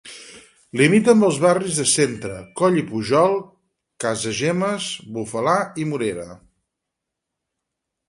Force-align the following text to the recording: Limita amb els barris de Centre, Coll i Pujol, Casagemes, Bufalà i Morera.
Limita 0.79 1.11
amb 1.11 1.27
els 1.27 1.37
barris 1.43 1.77
de 1.81 1.85
Centre, 1.91 2.39
Coll 2.63 2.81
i 2.83 2.85
Pujol, 2.89 3.37
Casagemes, 4.07 4.91
Bufalà 5.19 5.57
i 5.85 5.89
Morera. 5.95 6.29